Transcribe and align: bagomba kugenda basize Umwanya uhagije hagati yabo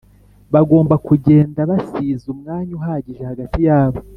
bagomba 0.53 0.95
kugenda 1.07 1.59
basize 1.69 2.25
Umwanya 2.33 2.71
uhagije 2.79 3.21
hagati 3.31 3.57
yabo 3.67 3.99